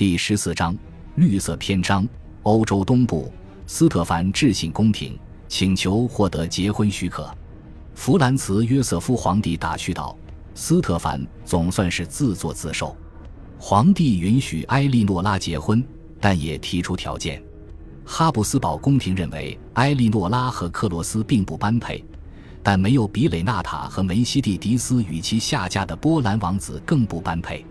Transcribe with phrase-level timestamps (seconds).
[0.00, 0.74] 第十四章
[1.16, 2.08] 绿色篇章。
[2.44, 3.30] 欧洲东部，
[3.66, 5.14] 斯特凡致信宫廷，
[5.46, 7.30] 请求获得结婚许可。
[7.94, 10.16] 弗兰茨·约瑟夫皇帝打趣道
[10.56, 12.96] ：“斯特凡总算是自作自受。”
[13.60, 15.84] 皇帝允许埃莉诺拉结婚，
[16.18, 17.42] 但也提出条件。
[18.02, 22.02] 哈布斯堡宫廷认为埃莉诺拉和克洛斯并不般配，
[22.62, 27.62] 但没有比雷纳塔和梅西蒂迪斯与其下嫁的波兰王子更不般配。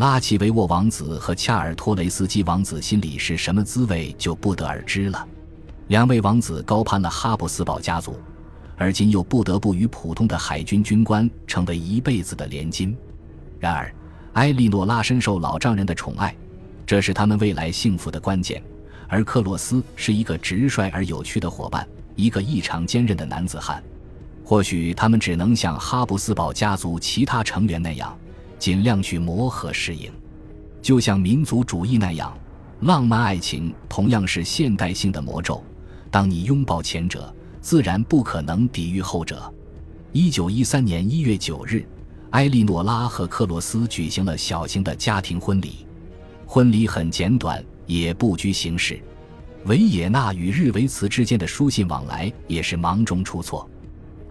[0.00, 5.28] 拉齐维沃王子和恰尔托雷斯基王子心里是什么滋味，就不得而知了。
[5.88, 8.18] 两位王子高攀了哈布斯堡家族，
[8.78, 12.96] 而今又不得不与普通的海军军官成为一辈子的连襟。
[13.58, 13.94] 然而。
[14.34, 16.34] 埃莉诺拉深受老丈人的宠爱，
[16.86, 18.62] 这是他们未来幸福的关键。
[19.06, 23.82] 而克洛斯是一个直率而有趣的伙伴，一个异常坚韧的男子汉。
[24.44, 28.16] 或许他们只能像哈布斯堡家族其他成员那样，
[28.60, 30.12] 尽量去磨合适应。
[30.80, 32.38] 就像民族主义那样，
[32.82, 35.60] 浪漫爱情同样是现代性的魔咒。
[36.10, 39.52] 当你拥抱前者，自然不可能抵御后者。
[40.12, 41.84] 一九一三年一月九日。
[42.30, 45.84] 埃莉诺拉和克洛斯举行了小型的家庭婚礼，
[46.46, 49.00] 婚礼很简短，也不拘形式。
[49.64, 53.68] 维也纳与日维茨之间的书信往来也是忙中出错。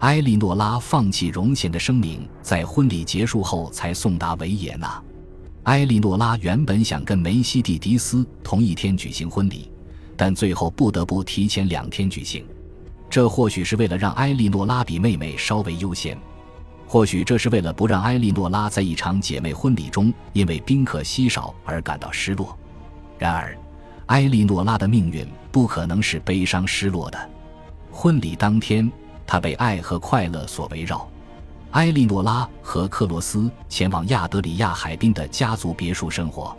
[0.00, 5.02] 埃莉诺拉放弃荣贤的声明，在婚礼结束后才送达维也纳。
[5.64, 9.70] 埃莉诺拉原本想跟梅西蒂迪斯同一天举行婚礼，
[10.16, 12.46] 但最后不得不提前两天举行。
[13.10, 16.16] 这或许是为了让埃莉诺拉比妹妹稍微优先。
[16.86, 22.58] 或许这是为了不让埃莉诺拉在一场姐妹婚礼中因为宾客稀少而感到失落。
[23.18, 23.54] 然而，
[24.06, 27.30] 埃莉诺拉的命运不可能是悲伤失落的。
[27.92, 28.90] 婚礼当天，
[29.30, 31.08] 他被爱和快乐所围绕。
[31.70, 36.52] 埃莉诺拉和克罗斯前往亚德里亚海滨的家族别墅生活。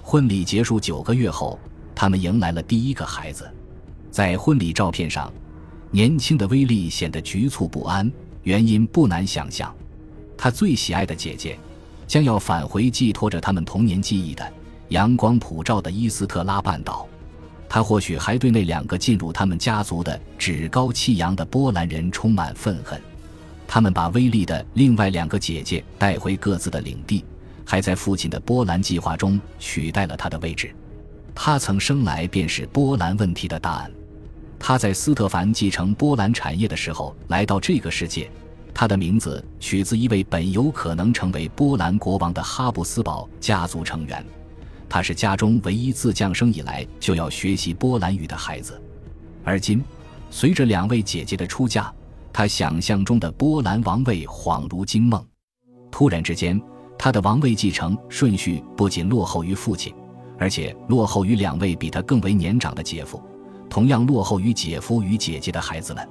[0.00, 1.58] 婚礼结束九个月后，
[1.94, 3.46] 他们迎来了第一个孩子。
[4.10, 5.30] 在婚礼照片上，
[5.90, 8.10] 年轻的威利显得局促不安。
[8.44, 9.70] 原因不难想象，
[10.38, 11.58] 他最喜爱的姐姐
[12.06, 14.52] 将要返回寄托着他们童年记忆的
[14.88, 17.06] 阳光普照的伊斯特拉半岛。
[17.68, 23.00] 他或许还对那两个进入他们家族的趾高气扬的波兰人充满愤恨。
[23.66, 27.24] 他们把威利的另外两个姐姐带回各自的领地，
[27.64, 30.72] 还在父亲的波兰计划中取代了他的位置。
[31.34, 33.90] 他曾生来便是波兰问题的答案。
[34.58, 38.30] 他在斯特凡继承波兰产业的时候来到这个世界，
[38.72, 44.24] 他的名字取自一位本有可能成为波兰国王的哈布斯堡家族成员。
[44.88, 48.80] 他是家中唯一自降生以来就要学习波兰语的孩子。
[49.44, 49.82] 而今，
[50.30, 51.92] 随着两位姐姐的出嫁，
[52.32, 55.24] 他想象中的波兰王位恍如惊梦。
[55.90, 56.60] 突然之间，
[56.98, 59.94] 他的王位继承顺序不仅落后于父亲，
[60.38, 63.22] 而且落后于两位比他更为年长的姐夫。
[63.68, 66.08] 同样落后于姐夫与姐姐的孩子们，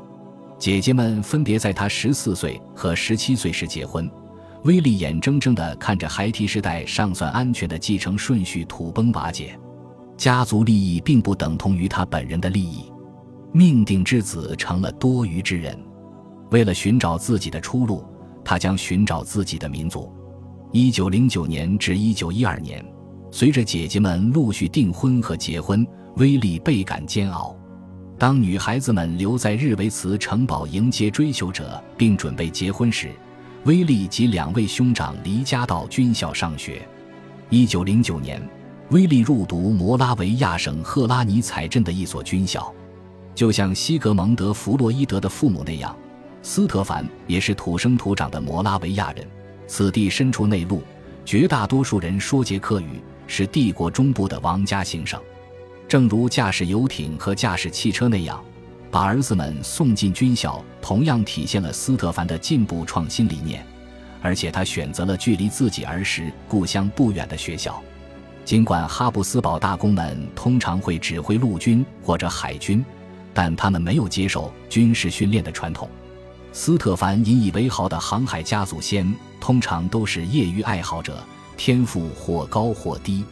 [0.60, 4.10] 姐姐们分别在他十四岁和十七岁时结婚。
[4.66, 9.56] 威力眼睁睁地看着孩提时代尚算安全的继承顺序土崩瓦解，
[10.18, 12.92] 家族利益并不等同于他本人的利益。
[13.54, 15.80] 命定之子成了多余之人，
[16.50, 18.04] 为了寻找自己的出路，
[18.44, 20.12] 他将寻找自己的民族。
[20.72, 22.84] 一九零九年至一九一二年，
[23.30, 25.86] 随着姐姐们陆续订婚和结婚。
[26.18, 27.54] 威力倍感煎熬。
[28.18, 33.12] 当女孩子们留在日维茨城堡迎接追求者，并准备结婚时，
[33.66, 36.88] 威利及两位兄长离家到军校上学。
[37.50, 38.40] 一九零九年，
[38.92, 42.72] 威利入读摩拉维亚省赫拉尼采镇的一所军校。
[43.34, 45.98] 就像西格蒙德·弗洛伊德的父母那样，
[46.44, 49.28] 斯特凡也是土生土长的摩拉维亚人。
[49.66, 50.84] 此地身处内陆，
[51.26, 55.20] 绝大多数人说捷克语，是帝国中部的王家行省。
[55.88, 58.44] 正如驾驶游艇和驾驶汽车那样，
[58.96, 63.62] 把儿子们送进军校，同样体现了斯特凡的进步创新理念。
[64.22, 67.84] 而且他选择了距离自己儿时故乡不远的学校。
[68.46, 72.86] 尽管哈布斯堡大公们通常会指挥陆军或者海军，
[73.34, 75.90] 但他们没有接受军事训练的传统。
[76.54, 81.22] 斯特凡引以为豪的航海家祖先通常都是业余爱好者，
[81.58, 83.26] 天赋或高或低。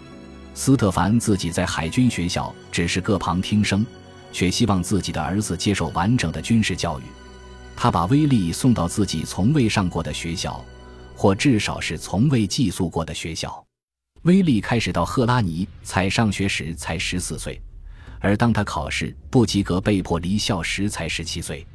[0.53, 3.85] 斯特凡自己在海军学校只是各旁听生，
[4.33, 7.03] 却希望自己的儿子接受完整的军事教育。
[7.75, 10.63] 他把威利送到自己从未上过的学校，
[11.15, 13.65] 或至少是从未寄宿过的学校。
[14.23, 17.61] 威利开始到赫拉尼才上学时才十四岁，
[18.19, 21.65] 而当他考试不及格被迫离校时才十七岁。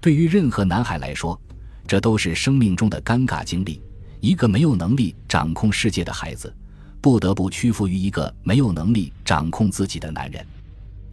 [0.00, 1.38] 对于任何男孩来说，
[1.86, 3.80] 这都是生命中的尴尬经历。
[4.20, 6.54] 一个没有能力掌控世界的孩子。
[7.02, 10.46] 不得不屈服于一个没有能力掌控自己的男人。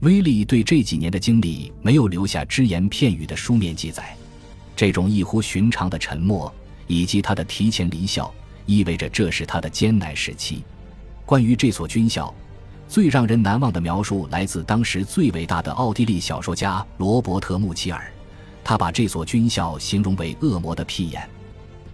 [0.01, 4.15] 威利对这几年的经历没有留下只言片语的书面记载，
[4.75, 6.53] 这种异乎寻常的沉默
[6.85, 8.31] 以及他的提前离校，
[8.67, 10.63] 意味着这是他的艰难时期。
[11.25, 12.31] 关于这所军校，
[12.88, 18.13] 最让人难忘的描述来自当时最伟大的奥地利小说家罗伯特·穆齐尔，
[18.63, 21.27] 他把这所军校形容为“恶魔的屁眼”。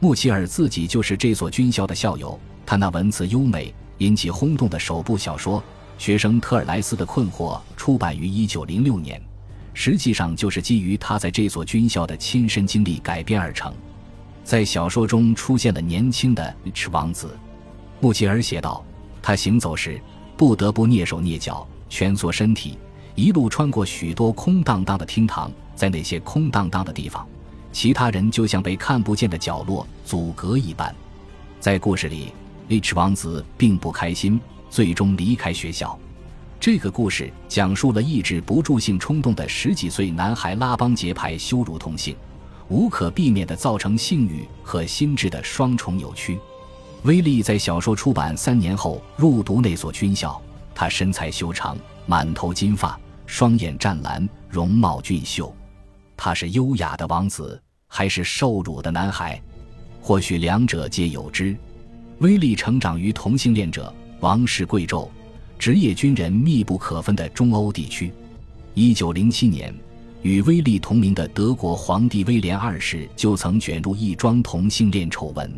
[0.02, 5.60] 穆齐尔自己就是这所军校的校友，他那文字优美、引起轰动的首部小说
[5.98, 9.22] 《学生特尔莱斯的困惑》出版于1906年，
[9.74, 13.74] 实际上就是基于他在这所军校的亲身经历改编而成。
[14.44, 17.38] 在小说中出现了年轻的 H 王子，
[18.02, 18.84] 穆齐尔写道
[19.22, 20.02] ：“他行走时
[20.36, 22.78] 不得不蹑手蹑脚，蜷缩身体，
[23.16, 27.26] 一路穿过许多空荡荡的厅堂，在那些空荡荡的地方。”
[27.72, 30.94] 其他人就像被看不见的角落阻隔一般，
[31.60, 32.32] 在故事里
[32.70, 34.40] ，H 王子并不开心，
[34.74, 35.96] 最终离开学校。
[36.60, 42.16] 这个故事讲述了抑制不住性冲动的十几岁男孩拉帮结派羞辱同性，
[42.70, 46.40] 无可避免地造成性欲和心智的双重扭曲。
[47.04, 50.42] 威利在小说出版三年后入读那所军校，
[50.74, 51.78] 他身材修长，
[52.08, 55.56] 满头金发，双眼湛蓝，容貌俊秀。
[56.18, 59.40] 他是优雅的王子，还是受辱的男孩？
[60.02, 61.56] 或许两者皆有之。
[62.20, 63.94] 威利成长于同性恋者、
[64.24, 65.06] 王室贵胄、
[65.60, 68.10] 职业军人密不可分的中欧地区。
[68.74, 69.76] 一九零七年，
[70.22, 75.52] 与威利同名的德国皇帝威廉二世就曾卷入一桩同性恋丑闻。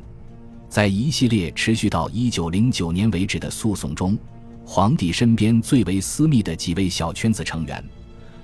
[0.68, 4.18] 在一系列持续到一九零九年为止的诉讼中，
[4.66, 7.86] 皇帝身边最为私密的几位小圈子成员。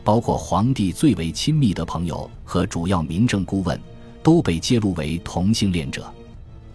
[0.04, 3.82] 包括皇帝最为亲密的朋友和主要民政顾问，
[4.22, 6.14] 都被揭露为同性恋者。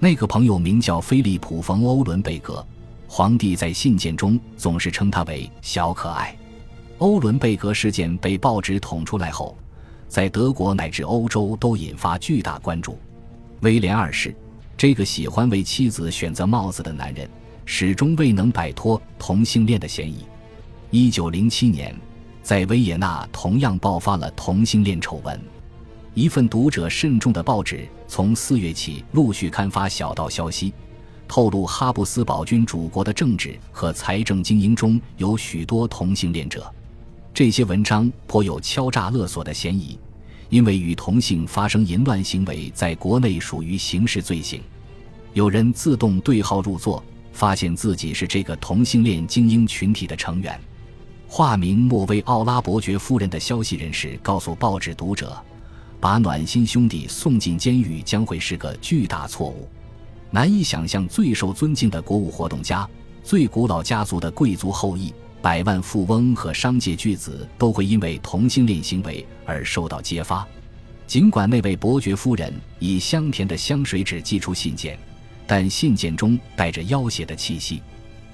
[0.00, 2.66] 那个朋友名叫菲利普·冯·欧伦贝格，
[3.08, 6.36] 皇帝在信件中总是称他为“小可爱”。
[6.98, 9.56] 欧伦贝格事件被报纸捅出来后，
[10.08, 12.98] 在德国乃至欧洲都引发巨大关注。
[13.60, 14.34] 威廉二世
[14.76, 17.28] 这个喜欢为妻子选择帽子的男人，
[17.64, 20.24] 始终未能摆脱同性恋的嫌疑。
[20.90, 21.94] 一九零七年。
[22.42, 25.36] 在维也纳同样爆发了同性恋丑闻，
[26.14, 30.72] 一份读者慎重的报纸从四月起陆续刊发小道消息，
[31.28, 36.72] 透露哈布斯堡君主国的政治和财政精英中有许多同性恋者。
[37.34, 39.98] 这些文章颇有敲诈勒索的嫌疑，
[40.48, 44.62] 因为与同性发生淫乱行为在国内属于刑事罪行。
[45.34, 50.58] 有人自动对号入座，发现自己是这个同性恋精英群体的成员。
[51.28, 55.36] 化名莫威奥拉伯爵夫人的消息人士告诉报纸读者
[56.00, 59.68] ：“把暖心兄弟送进监狱将会是个巨大错误。
[60.36, 62.86] 难以想象，最受尊敬的国务活动家、
[63.24, 65.10] 最古老家族的贵族后裔、
[65.40, 70.46] 百万富翁和商界巨子都会因为同性恋行为而受到揭发。
[71.06, 74.98] 尽管那位伯爵夫人以香甜的香水纸寄出信件，
[75.46, 77.80] 但信件中带着要挟的气息。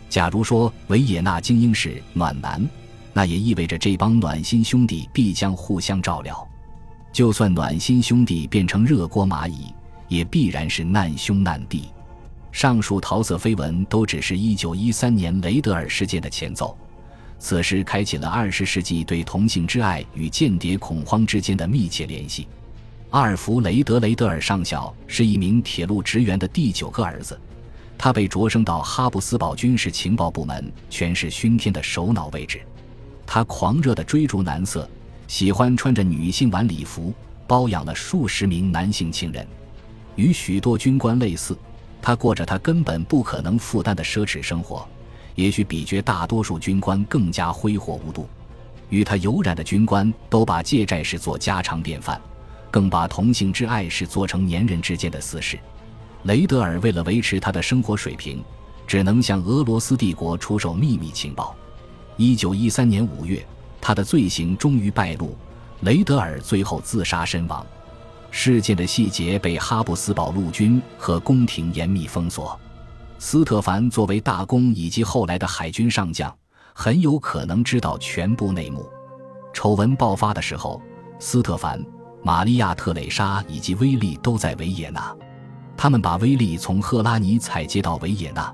[0.08, 2.68] 假如说维也纳精英是暖男。”
[3.14, 6.48] 那也意味着这帮暖心兄弟必将互相照料，
[7.12, 9.66] 就算暖心兄弟变成热锅蚂蚁，
[10.08, 11.84] 也必然是难兄难弟。
[12.50, 16.76] 上述桃色绯闻都只是一九一三年雷德尔事件的前奏，
[17.38, 22.46] 此时开启了二十世纪对同性之爱与间谍恐慌之间的密切联系。
[23.08, 27.38] 阿尔弗雷德·雷德尔上校是一名铁路职员的第九个儿子，
[27.96, 32.60] 他被擢升到哈布斯堡军事情报部门，权势熏天的首脑位置。
[33.26, 34.88] 他狂热地追逐男色，
[35.26, 37.14] 喜欢穿着女性晚礼服，
[37.46, 39.46] 包养了数十名男性情人。
[40.16, 41.56] 与许多军官类似，
[42.00, 44.86] 他过着他根本不可能负担的奢侈生活，
[45.34, 48.28] 也许比绝大多数军官更加挥霍无度。
[48.90, 52.20] 与他有染的军官都把借债视作家常便饭，
[52.70, 55.58] 更把同性之爱视作成年人之间的私事。
[56.24, 58.44] 雷德尔为了维持他的生活水平，
[58.86, 61.56] 只能向俄罗斯帝国出售秘密情报。
[62.18, 63.42] 一九一三年五月，
[63.80, 65.34] 他的罪行终于败露，
[65.80, 67.66] 雷德尔最后自杀身亡。
[68.34, 72.58] 事件的细节被哈布斯堡陆军和宫廷严密封锁。
[73.18, 76.34] 斯特凡作为大公以及后来的海军上将，
[76.74, 78.88] 很有可能知道全部内幕。
[79.52, 80.80] 丑闻爆发的时候，
[81.20, 81.84] 斯特凡、
[82.22, 85.14] 玛利亚·特蕾莎以及威利都在维也纳，
[85.76, 88.52] 他们把威利从赫拉尼采接到维也纳。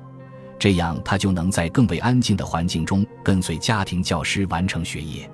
[0.58, 5.30] 这样，他就能在更为安静的环境中跟随家庭教师完成学业。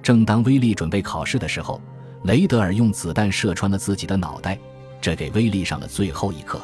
[0.00, 1.82] 正当威利准备考试的时候，
[2.22, 4.58] 雷德尔用子弹射穿了自己的脑袋，
[5.00, 6.60] 这给威利上了最后一课。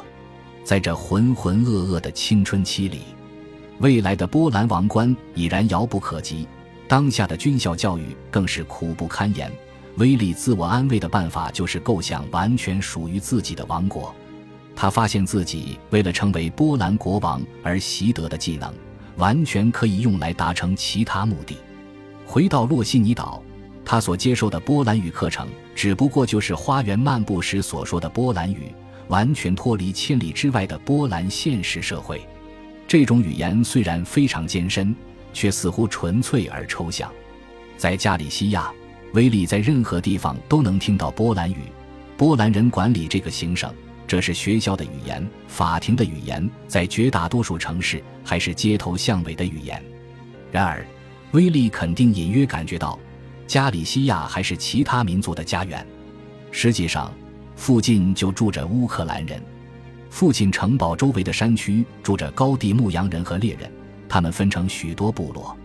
[0.63, 2.99] 在这浑浑噩噩的青春期里，
[3.79, 6.47] 未来的波兰王冠已然遥不可及，
[6.87, 9.51] 当下的军校教育更是苦不堪言。
[9.95, 14.13] 威力自我安慰的办法就是构想完全属于自己的王国。
[14.75, 18.71] 他发现自己为了成为波兰国王而习得的技能，
[19.15, 21.57] 完全可以用来达成其他目的。
[22.27, 23.41] 回到洛西尼岛，
[23.89, 28.69] 他所接受的波兰语课程只不过就是花园漫步时所说的波兰语，
[29.07, 32.21] 完全脱离千里之外的波兰现实社会。
[32.85, 34.93] 这种语言虽然非常艰深，
[35.31, 37.09] 却似乎纯粹而抽象。
[37.77, 38.69] 在加利西亚。
[39.13, 41.71] 威利在任何地方都能听到波兰语，
[42.17, 43.73] 波兰人管理这个行省，
[44.05, 49.81] 这是学校的语言，法庭的语言，在绝大多数城市还是街头巷尾的语言。
[50.51, 50.85] 然而，
[51.31, 52.99] 威利肯定隐约感觉到，
[53.47, 55.85] 加里西亚还是其他民族的家园。
[56.51, 57.11] 实际上，
[57.55, 59.41] 附近就住着乌克兰人，
[60.09, 63.71] 附近城堡周围的山区住着高地牧羊人和猎人，
[64.09, 65.55] 他们分成许多部落。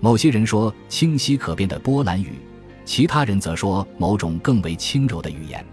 [0.00, 2.32] 某些人说清晰可辨的波兰语。
[2.86, 5.64] 其他人则说某种更为轻柔的语言。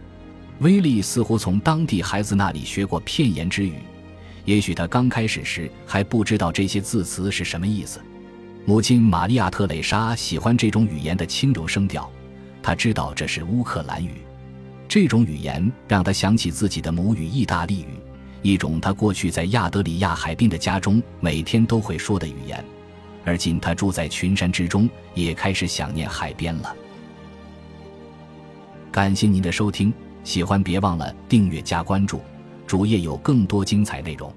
[0.59, 3.73] 威利似乎从当地孩子那里学过片言之语，
[4.45, 7.99] 也许他刚开始时还不知道这些字词是什么意思。
[8.67, 12.11] 母亲玛利亚·特蕾莎喜欢这种语言的轻柔声调，
[12.61, 14.15] 她知道这是乌克兰语。
[14.89, 17.97] 这种语言让她想起自己的母语意大利语，
[18.41, 22.61] 一种她过去在亚德里亚海滨的家中每天都会说的语言。
[23.23, 26.75] 而今他住在群山之中，也开始想念海边了。
[28.91, 29.93] 感谢您的收听，
[30.25, 32.19] 喜欢别忘了订阅加关注，
[32.65, 34.29] 主页有更多精彩内容。